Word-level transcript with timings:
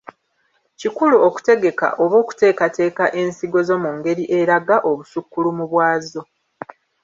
Kikulu 0.79 1.15
okutegeka/okuteekateka 1.27 3.03
ensigo 3.21 3.59
zo 3.67 3.75
mu 3.83 3.91
ngeri 3.97 4.23
eraga 4.39 4.75
obusukkulumu 4.89 5.63
bwazo. 5.71 6.21